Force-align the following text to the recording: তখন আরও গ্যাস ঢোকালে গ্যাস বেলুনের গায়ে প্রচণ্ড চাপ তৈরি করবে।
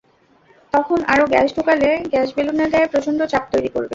তখন 0.73 0.99
আরও 1.13 1.25
গ্যাস 1.27 1.49
ঢোকালে 1.57 1.89
গ্যাস 2.11 2.29
বেলুনের 2.35 2.69
গায়ে 2.73 2.91
প্রচণ্ড 2.93 3.19
চাপ 3.31 3.43
তৈরি 3.53 3.69
করবে। 3.69 3.89